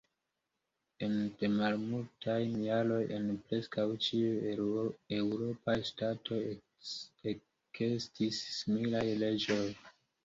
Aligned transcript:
Ene 1.07 1.25
de 1.41 1.49
malmultaj 1.57 2.37
jaroj 2.61 2.97
en 3.17 3.27
preskaŭ 3.51 3.85
ĉiuj 4.05 4.55
eŭropaj 5.19 5.77
ŝtatoj 5.91 6.41
ekestis 7.35 8.45
similaj 8.59 9.07
leĝoj. 9.25 9.65